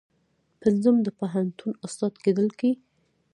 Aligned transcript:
پنځم 0.61 0.95
د 1.03 1.07
پوهنتون 1.19 1.71
استاد 1.85 2.13
کیدل 2.23 2.47
دي. 2.59 2.71